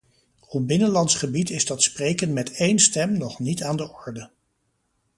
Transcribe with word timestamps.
Op 0.47 0.67
binnenlands 0.67 1.15
gebied 1.15 1.49
is 1.49 1.65
dat 1.65 1.83
spreken 1.83 2.33
met 2.33 2.51
één 2.51 2.79
stem 2.79 3.11
nog 3.17 3.39
niet 3.39 3.63
aan 3.63 3.77
de 3.77 3.91
orde. 3.91 4.29